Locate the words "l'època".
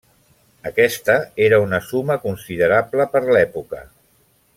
3.37-3.83